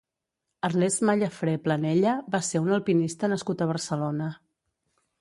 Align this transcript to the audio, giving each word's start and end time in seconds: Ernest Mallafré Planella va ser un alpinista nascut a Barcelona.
Ernest 0.69 1.03
Mallafré 1.09 1.53
Planella 1.67 2.15
va 2.37 2.41
ser 2.49 2.65
un 2.65 2.75
alpinista 2.81 3.33
nascut 3.37 3.63
a 3.67 3.73
Barcelona. 3.77 4.35